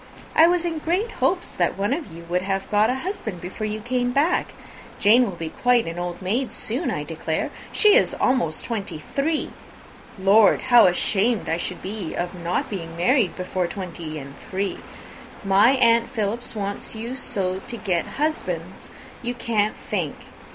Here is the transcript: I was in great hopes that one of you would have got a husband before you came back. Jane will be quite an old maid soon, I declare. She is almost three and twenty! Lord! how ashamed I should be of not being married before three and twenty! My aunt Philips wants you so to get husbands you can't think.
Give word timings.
I 0.35 0.47
was 0.47 0.65
in 0.65 0.79
great 0.79 1.11
hopes 1.11 1.51
that 1.51 1.77
one 1.77 1.93
of 1.93 2.11
you 2.11 2.23
would 2.27 2.41
have 2.41 2.67
got 2.71 2.89
a 2.89 2.95
husband 3.05 3.39
before 3.39 3.67
you 3.67 3.79
came 3.79 4.11
back. 4.11 4.53
Jane 4.97 5.21
will 5.25 5.37
be 5.37 5.49
quite 5.49 5.85
an 5.85 5.99
old 5.99 6.23
maid 6.23 6.53
soon, 6.53 6.89
I 6.89 7.03
declare. 7.03 7.51
She 7.71 7.93
is 7.93 8.15
almost 8.15 8.65
three 8.65 8.77
and 8.79 8.87
twenty! 8.87 9.53
Lord! 10.17 10.59
how 10.73 10.87
ashamed 10.87 11.47
I 11.47 11.57
should 11.57 11.83
be 11.83 12.15
of 12.15 12.33
not 12.33 12.67
being 12.67 12.97
married 12.97 13.35
before 13.35 13.67
three 13.67 14.17
and 14.17 14.33
twenty! 14.49 14.79
My 15.43 15.73
aunt 15.73 16.09
Philips 16.09 16.55
wants 16.55 16.95
you 16.95 17.15
so 17.15 17.59
to 17.67 17.77
get 17.77 18.07
husbands 18.17 18.89
you 19.21 19.35
can't 19.35 19.75
think. 19.75 20.15